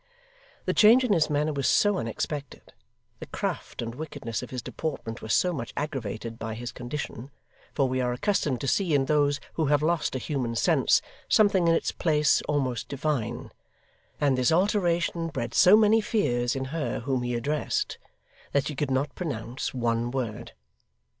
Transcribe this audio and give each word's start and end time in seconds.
The 0.65 0.73
change 0.73 1.03
in 1.03 1.13
his 1.13 1.29
manner 1.29 1.53
was 1.53 1.67
so 1.69 1.99
unexpected, 1.99 2.73
the 3.19 3.27
craft 3.27 3.83
and 3.83 3.93
wickedness 3.93 4.41
of 4.41 4.49
his 4.49 4.63
deportment 4.63 5.21
were 5.21 5.29
so 5.29 5.53
much 5.53 5.73
aggravated 5.77 6.39
by 6.39 6.55
his 6.55 6.71
condition 6.71 7.29
for 7.75 7.87
we 7.87 8.01
are 8.01 8.11
accustomed 8.11 8.59
to 8.61 8.67
see 8.67 8.95
in 8.95 9.05
those 9.05 9.39
who 9.53 9.67
have 9.67 9.83
lost 9.83 10.15
a 10.15 10.17
human 10.17 10.55
sense, 10.55 11.03
something 11.29 11.67
in 11.67 11.75
its 11.75 11.91
place 11.91 12.41
almost 12.47 12.87
divine 12.89 13.51
and 14.19 14.39
this 14.39 14.51
alteration 14.51 15.27
bred 15.27 15.53
so 15.53 15.77
many 15.77 16.01
fears 16.01 16.55
in 16.55 16.65
her 16.73 17.01
whom 17.01 17.21
he 17.21 17.35
addressed, 17.35 17.99
that 18.53 18.65
she 18.65 18.75
could 18.75 18.89
not 18.89 19.13
pronounce 19.13 19.71
one 19.71 20.09
word. 20.09 20.53